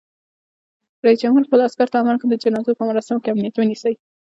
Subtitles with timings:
[1.05, 3.93] رئیس جمهور خپلو عسکرو ته امر وکړ؛ د جنازو په مراسمو کې امنیت ونیسئ!